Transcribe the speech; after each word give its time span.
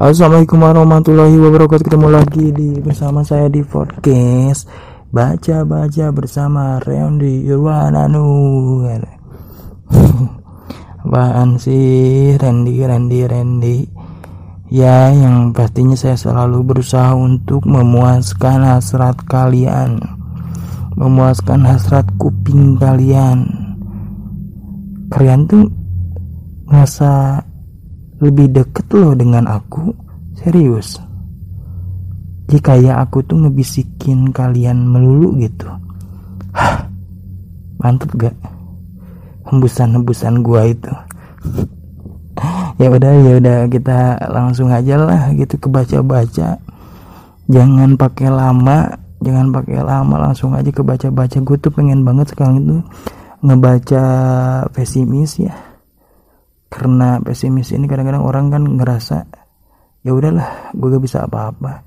Assalamualaikum 0.00 0.56
warahmatullahi 0.64 1.36
wabarakatuh. 1.36 1.84
Ketemu 1.84 2.08
lagi 2.08 2.46
di 2.56 2.80
bersama 2.80 3.20
saya 3.20 3.52
di 3.52 3.60
podcast 3.60 4.64
Baca-baca 5.12 6.08
bersama 6.08 6.80
Reondi 6.80 7.44
Irwananu 7.44 8.24
Apaan 11.04 11.60
sih? 11.60 12.38
Randy 12.38 12.80
Randy 12.80 13.20
Randy. 13.28 13.78
Ya 14.72 15.12
yang 15.12 15.52
pastinya 15.52 15.98
saya 15.98 16.16
selalu 16.16 16.62
berusaha 16.62 17.12
untuk 17.12 17.66
memuaskan 17.66 18.64
hasrat 18.64 19.18
kalian. 19.26 19.98
Memuaskan 20.94 21.66
hasrat 21.66 22.06
kuping 22.16 22.78
kalian. 22.78 23.50
Kalian 25.12 25.44
tuh 25.50 25.68
ngerasa 26.70 27.42
lebih 28.20 28.52
deket 28.52 28.86
loh 28.92 29.16
dengan 29.16 29.48
aku. 29.48 29.92
Serius. 30.38 31.00
Jika 32.48 32.76
ya 32.76 33.00
aku 33.00 33.24
tuh 33.24 33.40
ngebisikin 33.40 34.30
kalian 34.30 34.84
melulu 34.86 35.36
gitu. 35.40 35.68
Hah, 36.52 36.86
mantep 37.80 38.10
gak? 38.16 38.36
Hembusan-hembusan 39.48 40.44
gua 40.44 40.68
itu. 40.68 40.92
Ya 42.80 42.88
udah 42.88 43.12
ya 43.12 43.36
udah 43.36 43.58
kita 43.68 44.16
langsung 44.32 44.72
aja 44.72 44.96
lah 44.96 45.28
gitu 45.36 45.60
ke 45.60 45.68
baca-baca 45.68 46.56
jangan 47.50 47.98
pakai 47.98 48.30
lama 48.30 48.94
jangan 49.20 49.50
pakai 49.50 49.82
lama 49.82 50.16
langsung 50.30 50.54
aja 50.54 50.70
ke 50.70 50.80
baca-baca 50.80 51.42
gue 51.42 51.56
tuh 51.58 51.72
pengen 51.74 52.06
banget 52.06 52.32
sekarang 52.32 52.62
itu 52.62 52.78
ngebaca 53.42 54.04
pesimis 54.70 55.42
ya 55.42 55.52
karena 56.70 57.18
pesimis. 57.20 57.74
Ini 57.74 57.84
kadang-kadang 57.90 58.22
orang 58.22 58.46
kan 58.48 58.62
ngerasa 58.62 59.16
ya 60.06 60.14
udahlah 60.16 60.72
gue 60.72 60.88
gak 60.88 61.04
bisa 61.04 61.26
apa-apa. 61.26 61.84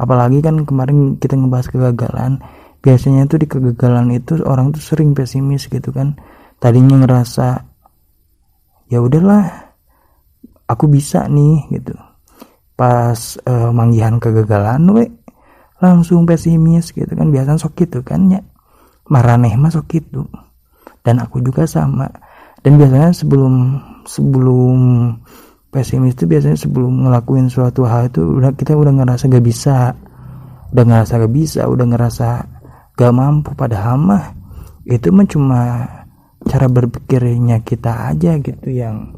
Apalagi 0.00 0.40
kan 0.40 0.64
kemarin 0.64 1.20
kita 1.20 1.36
ngebahas 1.36 1.68
kegagalan. 1.68 2.40
Biasanya 2.80 3.28
tuh 3.28 3.44
di 3.44 3.46
kegagalan 3.50 4.08
itu 4.16 4.40
orang 4.48 4.72
tuh 4.72 4.80
sering 4.80 5.12
pesimis 5.12 5.68
gitu 5.68 5.92
kan. 5.92 6.16
Tadinya 6.56 7.04
ngerasa 7.04 7.68
ya 8.88 9.04
udahlah 9.04 9.74
aku 10.64 10.88
bisa 10.88 11.28
nih 11.28 11.68
gitu. 11.76 11.92
Pas 12.78 13.36
uh, 13.44 13.68
manggihan 13.76 14.16
kegagalan 14.16 14.80
we 14.96 15.04
langsung 15.84 16.24
pesimis 16.24 16.96
gitu 16.96 17.12
kan. 17.12 17.28
Biasanya 17.28 17.60
sok 17.60 17.84
gitu 17.84 18.00
kan 18.00 18.32
ya. 18.32 18.40
Maraneh 19.12 19.52
mah 19.60 19.68
sok 19.68 20.00
gitu. 20.00 20.24
Dan 21.04 21.20
aku 21.20 21.44
juga 21.44 21.68
sama 21.68 22.08
dan 22.60 22.76
biasanya 22.76 23.16
sebelum 23.16 23.80
sebelum 24.04 24.78
pesimis 25.72 26.12
itu 26.18 26.28
biasanya 26.28 26.58
sebelum 26.60 27.08
ngelakuin 27.08 27.48
suatu 27.48 27.88
hal 27.88 28.12
itu 28.12 28.20
udah 28.20 28.52
kita 28.52 28.76
udah 28.76 28.92
ngerasa 29.00 29.32
gak 29.32 29.44
bisa. 29.44 29.96
Udah 30.70 30.84
ngerasa 30.86 31.12
gak 31.24 31.34
bisa 31.34 31.66
udah 31.66 31.86
ngerasa 31.88 32.28
gak 33.00 33.12
mampu. 33.16 33.56
Padahal 33.56 33.96
mah 33.96 34.24
itu 34.84 35.08
mah 35.08 35.24
cuma 35.24 35.60
cara 36.44 36.68
berpikirnya 36.68 37.64
kita 37.64 38.12
aja 38.12 38.36
gitu 38.36 38.68
yang 38.68 39.16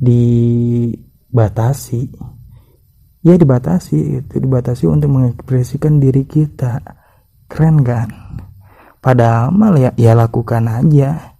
dibatasi. 0.00 2.08
Ya 3.22 3.38
dibatasi 3.38 4.24
itu 4.24 4.34
dibatasi 4.40 4.88
untuk 4.88 5.12
mengekspresikan 5.12 6.00
diri 6.00 6.26
kita. 6.26 6.80
Keren 7.46 7.84
kan? 7.84 8.08
Padahal 9.04 9.52
mal 9.52 9.76
ya 9.76 9.92
ya 10.00 10.16
lakukan 10.16 10.64
aja 10.66 11.31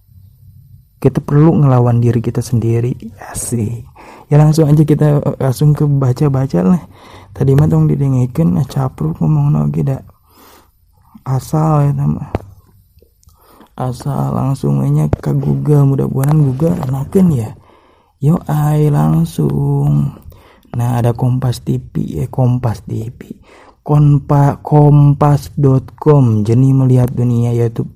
kita 1.03 1.19
perlu 1.19 1.59
ngelawan 1.59 1.99
diri 1.99 2.23
kita 2.23 2.39
sendiri. 2.39 2.95
Sih 3.35 3.83
ya 4.31 4.39
langsung 4.39 4.71
aja 4.71 4.83
kita 4.87 5.19
eh, 5.19 5.35
langsung 5.43 5.75
ke 5.75 5.83
baca-baca 5.83 6.63
lah. 6.63 6.83
Tadi 7.35 7.51
mah 7.59 7.67
dong 7.67 7.91
didengekin 7.91 8.55
nah 8.55 8.63
capruk 8.63 9.19
ngomong 9.19 9.51
lagi 9.51 9.83
dak 9.83 10.07
asal 11.27 11.87
ya 11.87 11.91
nama 11.91 12.31
asal 13.73 14.31
langsung 14.31 14.85
aja 14.85 15.09
ke 15.09 15.33
Google 15.35 15.91
mudah-mudahan 15.91 16.39
Google 16.39 16.75
enakan 16.79 17.27
ya. 17.35 17.49
Yo 18.23 18.39
ay 18.47 18.87
langsung. 18.87 20.23
Nah 20.73 21.03
ada 21.03 21.11
Kompas 21.13 21.61
TV 21.61 22.23
eh 22.23 22.31
Kompas 22.31 22.81
TV 22.87 23.29
Kompa 23.83 24.63
kompas.com 24.63 26.47
jeni 26.47 26.71
melihat 26.71 27.11
dunia 27.11 27.51
YouTube. 27.51 27.91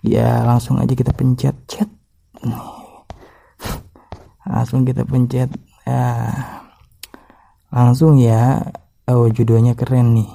Ya 0.00 0.40
langsung 0.48 0.80
aja 0.80 0.96
kita 0.96 1.12
pencet 1.12 1.52
chat 1.68 1.99
langsung 4.46 4.82
kita 4.82 5.06
pencet 5.06 5.50
ya. 5.86 6.30
Langsung 7.70 8.18
ya. 8.18 8.66
Oh 9.06 9.26
judulnya 9.30 9.78
keren 9.78 10.18
nih. 10.18 10.30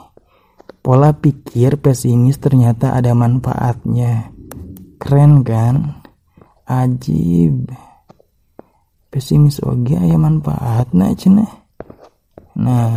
Pola 0.79 1.17
pikir 1.17 1.81
pesimis 1.81 2.37
ternyata 2.37 2.93
ada 2.93 3.11
manfaatnya. 3.11 4.31
Keren 5.01 5.41
kan? 5.41 6.05
Ajib. 6.69 7.69
Pesimis 9.09 9.63
oke 9.63 9.95
ya 9.95 10.17
manfaatnya 10.19 11.15
cina. 11.15 11.47
Nah 12.55 12.93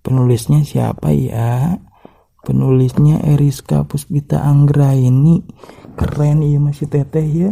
penulisnya 0.00 0.62
siapa 0.62 1.12
ya? 1.12 1.76
Penulisnya 2.46 3.26
Eriska 3.26 3.82
Puspita 3.82 4.38
Anggra 4.38 4.94
ini 4.94 5.42
keren 5.96 6.44
iya 6.44 6.60
masih 6.60 6.86
teteh 6.86 7.24
ya 7.24 7.50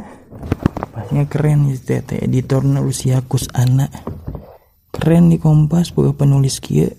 pasnya 0.93 1.25
keren 1.27 1.67
ya 1.73 1.75
teteh. 1.81 2.23
Editor 2.23 2.63
usia 2.85 3.25
kus 3.25 3.49
anak 3.57 3.91
keren 4.95 5.33
di 5.33 5.43
kompas 5.43 5.91
buka 5.91 6.15
penulis 6.15 6.63
kia 6.63 6.93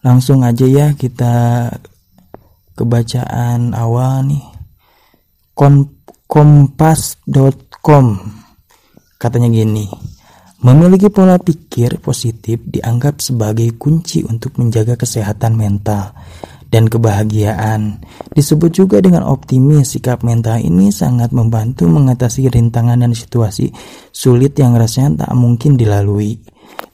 langsung 0.00 0.40
aja 0.46 0.64
ya 0.64 0.96
kita 0.96 1.68
kebacaan 2.72 3.76
awal 3.76 4.24
nih. 4.24 4.40
Kompas.com 6.24 8.06
katanya 9.20 9.52
gini 9.52 9.84
Memiliki 10.60 11.08
pola 11.08 11.36
pikir 11.40 12.00
positif 12.04 12.60
dianggap 12.64 13.20
sebagai 13.24 13.68
kunci 13.76 14.24
untuk 14.24 14.56
menjaga 14.60 14.96
kesehatan 14.96 15.56
mental 15.56 16.16
dan 16.70 16.86
kebahagiaan. 16.86 17.98
Disebut 18.32 18.70
juga 18.70 19.02
dengan 19.02 19.26
optimis, 19.26 19.98
sikap 19.98 20.22
mental 20.22 20.62
ini 20.62 20.94
sangat 20.94 21.34
membantu 21.34 21.90
mengatasi 21.90 22.46
rintangan 22.46 23.02
dan 23.02 23.12
situasi 23.12 23.74
sulit 24.14 24.54
yang 24.56 24.78
rasanya 24.78 25.26
tak 25.26 25.34
mungkin 25.34 25.74
dilalui. 25.74 26.38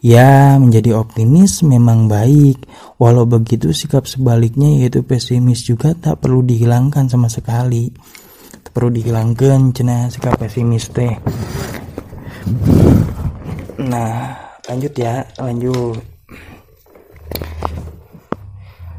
Ya, 0.00 0.56
menjadi 0.56 0.96
optimis 0.96 1.60
memang 1.60 2.08
baik, 2.08 2.64
walau 2.96 3.28
begitu 3.28 3.76
sikap 3.76 4.08
sebaliknya 4.08 4.80
yaitu 4.80 5.04
pesimis 5.04 5.68
juga 5.68 5.92
tak 5.92 6.24
perlu 6.24 6.40
dihilangkan 6.40 7.12
sama 7.12 7.28
sekali. 7.28 7.92
Tak 8.64 8.72
perlu 8.72 8.90
dihilangkan 8.96 9.76
cina 9.76 10.08
sikap 10.08 10.40
pesimis 10.40 10.88
teh. 10.88 11.12
Nah, 13.76 14.32
lanjut 14.64 14.94
ya, 14.96 15.20
lanjut. 15.36 16.15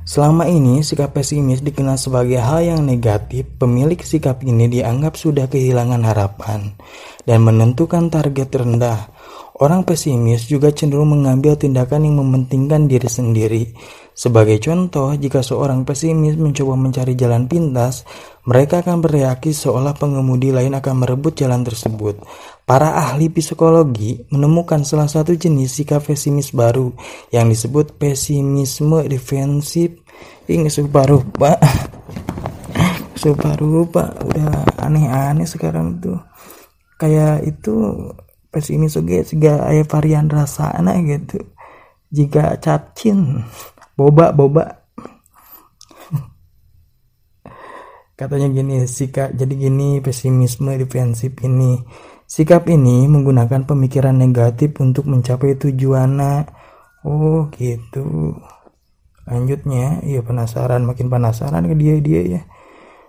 Selama 0.07 0.47
ini, 0.47 0.87
sikap 0.87 1.19
pesimis 1.19 1.59
dikenal 1.59 1.99
sebagai 1.99 2.39
hal 2.39 2.63
yang 2.63 2.81
negatif. 2.87 3.43
Pemilik 3.59 3.99
sikap 3.99 4.39
ini 4.39 4.71
dianggap 4.71 5.19
sudah 5.19 5.51
kehilangan 5.51 5.99
harapan 6.07 6.71
dan 7.27 7.43
menentukan 7.43 8.07
target 8.07 8.47
rendah. 8.55 9.11
Orang 9.59 9.83
pesimis 9.83 10.47
juga 10.47 10.71
cenderung 10.71 11.11
mengambil 11.11 11.59
tindakan 11.59 12.07
yang 12.07 12.23
mementingkan 12.23 12.87
diri 12.87 13.09
sendiri. 13.11 13.63
Sebagai 14.17 14.57
contoh, 14.57 15.13
jika 15.13 15.45
seorang 15.45 15.85
pesimis 15.85 16.41
mencoba 16.41 16.73
mencari 16.73 17.13
jalan 17.13 17.45
pintas, 17.45 18.01
mereka 18.49 18.81
akan 18.81 19.05
bereaksi 19.05 19.53
seolah 19.53 19.93
pengemudi 19.93 20.49
lain 20.49 20.73
akan 20.73 21.05
merebut 21.05 21.37
jalan 21.37 21.61
tersebut. 21.61 22.17
Para 22.65 22.97
ahli 22.97 23.29
psikologi 23.29 24.25
menemukan 24.33 24.81
salah 24.81 25.05
satu 25.05 25.37
jenis 25.37 25.69
sikap 25.69 26.01
pesimis 26.01 26.49
baru 26.49 26.97
yang 27.29 27.45
disebut 27.45 28.01
pesimisme 28.01 29.05
defensif. 29.05 30.01
Ini 30.49 30.65
separuh 30.65 31.21
pak, 31.37 31.61
udah 34.17 34.81
aneh-aneh 34.81 35.45
sekarang 35.45 36.01
tuh. 36.01 36.17
Kayak 36.97 37.45
itu 37.45 37.93
pesimis 38.49 38.97
juga 38.97 39.69
ayah 39.69 39.85
varian 39.85 40.25
rasa 40.25 40.73
anak 40.73 41.05
gitu. 41.05 41.37
Jika 42.09 42.57
cacing, 42.57 43.45
boba 43.97 44.29
boba. 44.31 44.87
Katanya 48.17 48.49
gini 48.49 48.81
sikap 48.89 49.33
jadi 49.33 49.53
gini 49.53 50.01
pesimisme 50.01 50.73
defensif 50.77 51.37
ini. 51.41 51.77
Sikap 52.27 52.65
ini 52.67 53.05
menggunakan 53.05 53.63
pemikiran 53.65 54.17
negatif 54.17 54.73
untuk 54.81 55.05
mencapai 55.05 55.53
tujuan 55.57 56.17
oh 57.05 57.47
gitu. 57.53 58.35
Lanjutnya 59.27 60.01
iya 60.01 60.25
penasaran 60.25 60.87
makin 60.87 61.13
penasaran 61.13 61.69
ke 61.69 61.75
dia 61.77 61.95
dia 62.01 62.21
ya. 62.25 62.41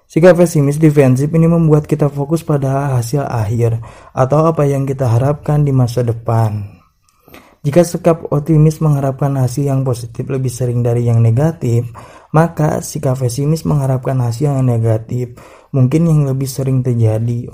Sikap 0.08 0.40
pesimis 0.40 0.80
defensif 0.80 1.28
ini 1.32 1.44
membuat 1.48 1.84
kita 1.84 2.08
fokus 2.08 2.40
pada 2.40 2.96
hasil 2.96 3.28
akhir 3.28 3.80
atau 4.16 4.48
apa 4.48 4.64
yang 4.64 4.88
kita 4.88 5.04
harapkan 5.04 5.64
di 5.64 5.72
masa 5.72 6.00
depan. 6.00 6.77
Jika 7.66 7.82
sikap 7.82 8.30
optimis 8.30 8.78
mengharapkan 8.78 9.34
hasil 9.34 9.66
yang 9.66 9.82
positif 9.82 10.24
lebih 10.30 10.48
sering 10.48 10.80
dari 10.80 11.10
yang 11.10 11.18
negatif, 11.18 11.90
maka 12.30 12.80
sikap 12.80 13.18
pesimis 13.18 13.66
mengharapkan 13.66 14.18
hasil 14.22 14.54
yang 14.54 14.66
negatif 14.66 15.34
mungkin 15.74 16.06
yang 16.06 16.20
lebih 16.24 16.46
sering 16.46 16.80
terjadi. 16.80 17.50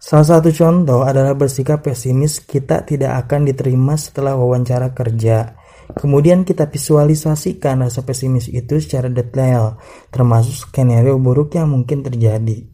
Salah 0.00 0.26
satu 0.36 0.52
contoh 0.52 1.04
adalah 1.04 1.32
bersikap 1.32 1.84
pesimis 1.84 2.44
kita 2.44 2.84
tidak 2.84 3.24
akan 3.24 3.48
diterima 3.48 3.96
setelah 3.96 4.36
wawancara 4.36 4.92
kerja 4.92 5.64
Kemudian 5.92 6.48
kita 6.48 6.66
visualisasikan 6.72 7.84
rasa 7.84 8.00
pesimis 8.02 8.48
itu 8.48 8.80
secara 8.80 9.12
detail, 9.12 9.76
termasuk 10.08 10.72
skenario 10.72 11.20
buruk 11.20 11.60
yang 11.60 11.68
mungkin 11.68 12.00
terjadi. 12.00 12.64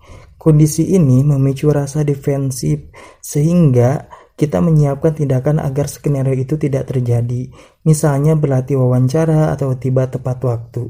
Kondisi 0.40 0.96
ini 0.96 1.20
memicu 1.20 1.68
rasa 1.68 2.00
defensif 2.00 2.88
sehingga 3.20 4.08
kita 4.40 4.64
menyiapkan 4.64 5.12
tindakan 5.12 5.60
agar 5.60 5.84
skenario 5.84 6.32
itu 6.32 6.56
tidak 6.56 6.88
terjadi. 6.88 7.52
Misalnya 7.84 8.40
berlatih 8.40 8.80
wawancara 8.80 9.52
atau 9.52 9.76
tiba 9.76 10.08
tepat 10.08 10.40
waktu. 10.40 10.88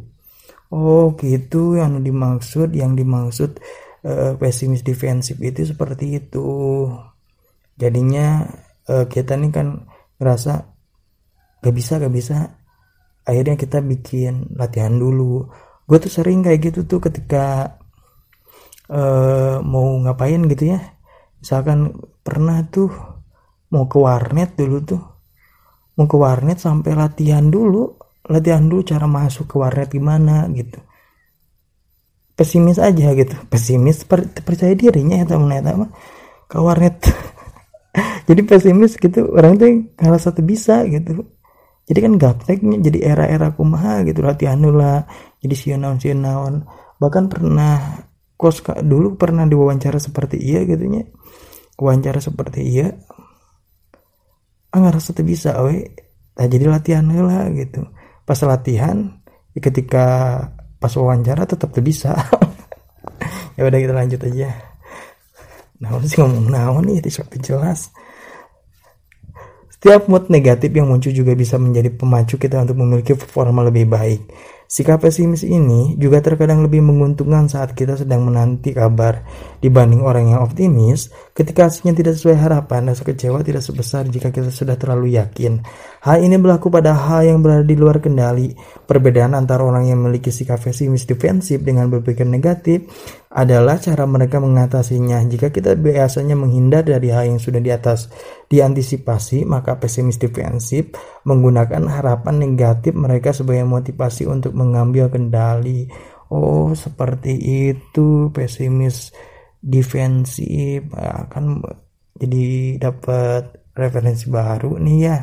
Oh 0.70 1.18
gitu 1.18 1.74
yang 1.74 1.98
dimaksud, 1.98 2.70
yang 2.78 2.94
dimaksud 2.94 3.58
uh, 4.06 4.38
pesimis 4.38 4.86
defensif 4.86 5.42
itu 5.42 5.66
seperti 5.66 6.22
itu. 6.22 6.86
Jadinya 7.74 8.46
uh, 8.86 9.10
kita 9.10 9.34
ini 9.34 9.50
kan 9.50 9.90
ngerasa 10.22 10.52
gak 11.60 11.74
bisa 11.74 11.98
gak 11.98 12.14
bisa 12.14 12.36
akhirnya 13.24 13.56
kita 13.56 13.84
bikin 13.84 14.56
latihan 14.56 14.96
dulu 14.96 15.48
gue 15.84 15.98
tuh 16.00 16.12
sering 16.12 16.40
kayak 16.40 16.72
gitu 16.72 16.88
tuh 16.88 17.00
ketika 17.02 17.76
uh, 18.88 19.60
mau 19.60 19.98
ngapain 20.00 20.40
gitu 20.48 20.76
ya 20.76 20.80
misalkan 21.40 21.94
pernah 22.24 22.64
tuh 22.68 22.88
mau 23.70 23.86
ke 23.86 23.98
warnet 23.98 24.54
dulu 24.54 24.78
tuh. 24.82 25.02
Mau 25.98 26.06
ke 26.06 26.16
warnet 26.18 26.58
sampai 26.58 26.94
latihan 26.94 27.46
dulu. 27.46 27.98
Latihan 28.30 28.62
dulu 28.62 28.84
cara 28.86 29.06
masuk 29.10 29.50
ke 29.50 29.56
warnet 29.58 29.90
gimana 29.90 30.46
gitu. 30.54 30.78
Pesimis 32.34 32.78
aja 32.78 33.14
gitu. 33.14 33.34
Pesimis 33.48 34.06
per, 34.06 34.30
percaya 34.30 34.74
dirinya 34.74 35.18
ya 35.18 35.26
temen 35.26 35.50
ya 35.50 35.62
ke 36.50 36.58
warnet. 36.58 36.98
Jadi 38.28 38.40
pesimis 38.46 38.94
gitu. 38.98 39.34
Orang 39.34 39.58
tuh 39.58 39.90
kalau 39.98 40.18
satu 40.18 40.42
bisa 40.42 40.86
gitu. 40.86 41.26
Jadi 41.90 42.06
kan 42.06 42.12
gapteknya 42.22 42.78
jadi 42.86 42.98
era-era 43.02 43.50
kumaha 43.50 44.06
gitu. 44.06 44.22
Latihan 44.22 44.62
lah. 44.62 45.10
Jadi 45.42 45.54
sionaun 45.58 45.98
sionaun 45.98 46.62
bahkan 47.00 47.26
pernah 47.26 48.04
kos 48.36 48.60
dulu 48.84 49.16
pernah 49.16 49.48
diwawancara 49.48 49.96
seperti 49.96 50.36
iya 50.36 50.68
gitu 50.68 50.84
nya 50.84 51.08
wawancara 51.80 52.20
seperti 52.20 52.60
iya 52.60 52.92
ngerasa 54.78 55.10
tuh 55.16 55.26
bisa 55.26 55.58
we. 55.66 55.90
Nah, 56.38 56.46
jadi 56.46 56.70
latihan 56.70 57.04
lah 57.10 57.50
gitu. 57.50 57.84
Pas 58.22 58.38
latihan 58.46 59.18
ketika 59.58 60.06
pas 60.78 60.92
wawancara 60.94 61.44
tetap 61.44 61.74
tuh 61.74 61.82
bisa. 61.82 62.14
Ya 63.58 63.68
udah 63.68 63.76
kita 63.76 63.92
lanjut 63.92 64.20
aja. 64.24 64.56
Nah 65.84 66.00
sih 66.00 66.16
ngomong 66.16 66.48
naon 66.48 66.88
nih 66.88 67.04
itu 67.04 67.20
jelas. 67.44 67.92
Setiap 69.68 70.08
mood 70.08 70.32
negatif 70.32 70.72
yang 70.72 70.88
muncul 70.88 71.12
juga 71.12 71.36
bisa 71.36 71.60
menjadi 71.60 71.92
pemacu 71.92 72.40
kita 72.40 72.60
untuk 72.64 72.80
memiliki 72.80 73.12
performa 73.12 73.64
lebih 73.68 73.84
baik. 73.84 74.20
Sikap 74.70 75.02
pesimis 75.02 75.42
ini 75.42 75.98
juga 75.98 76.22
terkadang 76.22 76.62
lebih 76.62 76.78
menguntungkan 76.78 77.50
saat 77.50 77.74
kita 77.74 77.98
sedang 77.98 78.22
menanti 78.22 78.70
kabar 78.70 79.26
dibanding 79.58 80.06
orang 80.06 80.30
yang 80.30 80.46
optimis. 80.46 81.10
Ketika 81.34 81.66
hasilnya 81.66 81.98
tidak 81.98 82.14
sesuai 82.14 82.38
harapan, 82.38 82.86
rasa 82.86 83.02
kecewa 83.02 83.42
tidak 83.42 83.66
sebesar 83.66 84.06
jika 84.06 84.30
kita 84.30 84.54
sudah 84.54 84.78
terlalu 84.78 85.18
yakin. 85.18 85.58
Hal 86.06 86.22
ini 86.22 86.38
berlaku 86.38 86.70
pada 86.70 86.94
hal 86.94 87.26
yang 87.26 87.42
berada 87.42 87.66
di 87.66 87.74
luar 87.74 87.98
kendali. 87.98 88.54
Perbedaan 88.86 89.34
antara 89.34 89.66
orang 89.66 89.90
yang 89.90 90.06
memiliki 90.06 90.30
sikap 90.30 90.62
pesimis 90.62 91.02
defensif 91.02 91.66
dengan 91.66 91.90
berpikir 91.90 92.22
negatif 92.22 92.86
adalah 93.30 93.78
cara 93.78 94.10
mereka 94.10 94.42
mengatasinya. 94.42 95.22
Jika 95.22 95.54
kita 95.54 95.78
biasanya 95.78 96.34
menghindar 96.34 96.82
dari 96.82 97.14
hal 97.14 97.30
yang 97.30 97.38
sudah 97.38 97.62
di 97.62 97.70
atas 97.70 98.10
diantisipasi, 98.50 99.46
maka 99.46 99.78
pesimis 99.78 100.18
defensif 100.18 100.90
menggunakan 101.22 101.86
harapan 101.86 102.42
negatif 102.42 102.90
mereka 102.98 103.30
sebagai 103.30 103.62
motivasi 103.62 104.26
untuk 104.26 104.58
mengambil 104.58 105.06
kendali. 105.14 105.86
Oh, 106.30 106.74
seperti 106.74 107.38
itu 107.70 108.34
pesimis 108.34 109.14
defensif 109.62 110.90
akan 110.90 111.62
jadi 112.18 112.78
dapat 112.82 113.62
referensi 113.78 114.26
baru 114.26 114.74
nih 114.74 114.98
ya. 115.06 115.16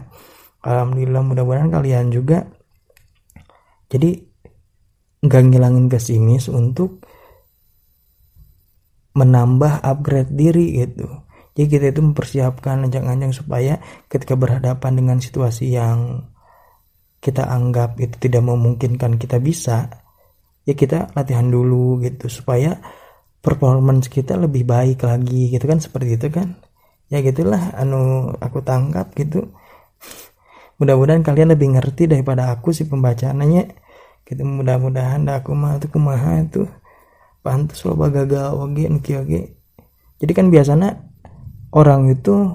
Alhamdulillah 0.64 1.24
mudah-mudahan 1.28 1.72
kalian 1.76 2.08
juga 2.12 2.48
jadi 3.88 4.20
nggak 5.24 5.44
ngilangin 5.48 5.88
pesimis 5.88 6.52
untuk 6.52 7.07
menambah 9.18 9.82
upgrade 9.82 10.30
diri 10.30 10.86
gitu. 10.86 11.10
Jadi 11.58 11.68
kita 11.74 11.86
itu 11.90 12.02
mempersiapkan 12.06 12.86
anjang-anjang 12.86 13.34
supaya 13.34 13.82
ketika 14.06 14.38
berhadapan 14.38 14.94
dengan 14.94 15.18
situasi 15.18 15.74
yang 15.74 16.22
kita 17.18 17.50
anggap 17.50 17.98
itu 17.98 18.14
tidak 18.30 18.46
memungkinkan 18.46 19.18
kita 19.18 19.42
bisa 19.42 19.90
ya 20.70 20.78
kita 20.78 21.10
latihan 21.18 21.50
dulu 21.50 21.98
gitu 22.06 22.30
supaya 22.30 22.78
performance 23.42 24.06
kita 24.06 24.38
lebih 24.38 24.70
baik 24.70 25.02
lagi 25.02 25.50
gitu 25.50 25.66
kan 25.66 25.82
seperti 25.82 26.22
itu 26.22 26.30
kan. 26.30 26.62
Ya 27.10 27.26
gitulah 27.26 27.74
anu 27.74 28.36
aku 28.38 28.62
tangkap 28.62 29.18
gitu. 29.18 29.50
Mudah-mudahan 30.78 31.26
kalian 31.26 31.58
lebih 31.58 31.74
ngerti 31.74 32.06
daripada 32.06 32.54
aku 32.54 32.70
sih 32.70 32.86
pembacaannya. 32.86 33.66
Gitu 34.28 34.44
mudah-mudahan 34.46 35.26
aku 35.26 35.58
mah 35.58 35.82
tuh 35.82 35.90
kumaha 35.90 36.44
itu 36.44 36.70
pantas 37.46 37.86
lo 37.86 37.96
gagal 37.98 38.54
oke 38.54 39.14
oke 39.18 39.58
jadi 40.18 40.32
kan 40.34 40.50
biasanya 40.50 40.98
orang 41.74 42.10
itu 42.10 42.50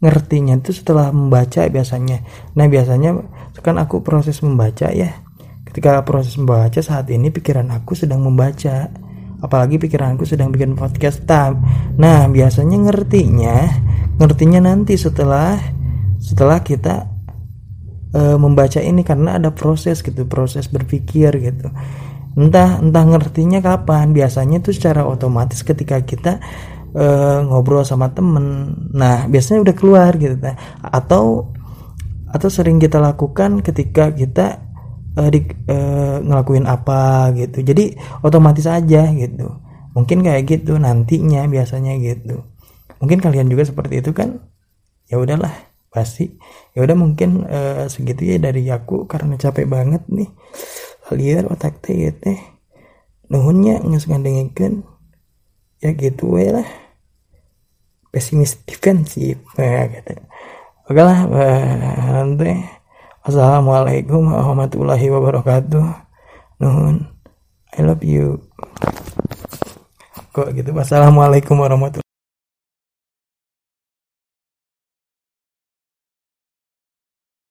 ngertinya 0.00 0.60
itu 0.60 0.76
setelah 0.76 1.08
membaca 1.12 1.64
biasanya. 1.68 2.24
Nah 2.56 2.68
biasanya 2.68 3.24
kan 3.60 3.80
aku 3.80 4.04
proses 4.04 4.40
membaca 4.44 4.92
ya. 4.92 5.24
Ketika 5.64 6.04
proses 6.04 6.36
membaca 6.36 6.80
saat 6.84 7.08
ini 7.08 7.32
pikiran 7.32 7.72
aku 7.72 7.96
sedang 7.96 8.24
membaca. 8.24 8.92
Apalagi 9.44 9.76
pikiranku 9.76 10.24
sedang 10.24 10.48
bikin 10.48 10.72
podcast 10.72 11.28
tab 11.28 11.60
nah 12.00 12.24
biasanya 12.32 12.80
ngertinya 12.88 13.56
ngertinya 14.16 14.64
nanti 14.64 14.96
setelah 14.96 15.60
setelah 16.16 16.64
kita 16.64 17.12
e, 18.08 18.40
membaca 18.40 18.80
ini 18.80 19.04
karena 19.04 19.36
ada 19.36 19.52
proses 19.52 20.00
gitu 20.00 20.24
proses 20.24 20.64
berpikir 20.72 21.28
gitu 21.44 21.68
entah 22.34 22.82
entah 22.82 23.04
ngertinya 23.06 23.62
kapan. 23.62 24.10
Biasanya 24.10 24.62
itu 24.62 24.74
secara 24.74 25.06
otomatis 25.06 25.62
ketika 25.62 26.02
kita 26.02 26.42
uh, 26.94 27.40
ngobrol 27.46 27.82
sama 27.86 28.10
temen. 28.14 28.74
Nah 28.94 29.26
biasanya 29.30 29.70
udah 29.70 29.74
keluar 29.74 30.12
gitu 30.18 30.38
atau 30.82 31.54
atau 32.34 32.48
sering 32.50 32.82
kita 32.82 32.98
lakukan 32.98 33.62
ketika 33.62 34.10
kita 34.10 34.58
uh, 35.14 35.30
di, 35.30 35.46
uh, 35.70 36.18
ngelakuin 36.22 36.66
apa 36.66 37.30
gitu. 37.38 37.62
Jadi 37.62 37.94
otomatis 38.26 38.66
aja 38.66 39.10
gitu. 39.14 39.62
Mungkin 39.94 40.26
kayak 40.26 40.42
gitu 40.50 40.74
nantinya 40.74 41.46
biasanya 41.46 41.94
gitu. 42.02 42.42
Mungkin 42.98 43.22
kalian 43.22 43.46
juga 43.46 43.62
seperti 43.62 44.02
itu 44.02 44.10
kan? 44.10 44.42
Ya 45.06 45.22
udahlah 45.22 45.54
pasti. 45.94 46.34
Ya 46.74 46.82
udah 46.82 46.98
mungkin 46.98 47.46
uh, 47.46 47.86
segitu 47.86 48.26
ya 48.26 48.42
dari 48.42 48.66
aku 48.66 49.06
karena 49.06 49.38
capek 49.38 49.70
banget 49.70 50.02
nih 50.10 50.26
liar 51.12 51.44
otak 51.52 51.84
teh 51.84 52.08
teh. 52.16 52.40
Nuhunnya 53.28 53.84
nggak 53.84 54.04
ngandengin 54.08 54.48
ya 55.84 55.92
gitu 55.92 56.40
ya 56.40 56.62
lah. 56.62 56.68
Pesimis 58.08 58.56
defensif 58.62 59.42
nah, 59.58 59.90
gitu. 59.90 60.14
oke 60.86 61.00
lah 61.02 61.26
nanti 62.14 62.62
assalamualaikum 63.26 64.32
warahmatullahi 64.32 65.06
wabarakatuh. 65.10 65.86
Nuhun. 66.62 67.10
I 67.74 67.82
love 67.82 68.06
you. 68.06 68.38
Kok 70.30 70.54
gitu? 70.54 70.70
Wassalamualaikum 70.70 71.58
warahmatullahi 71.58 72.03